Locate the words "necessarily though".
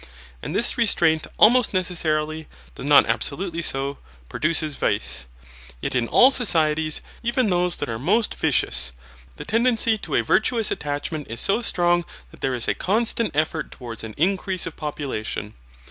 1.75-2.81